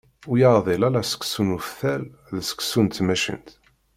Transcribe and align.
Ur 0.29 0.35
yeɛdil 0.41 0.81
ara 0.87 1.01
seksu 1.11 1.41
n 1.47 1.55
uftal 1.57 2.03
d 2.35 2.37
seksu 2.49 2.79
n 2.85 2.87
tmacint. 2.87 3.49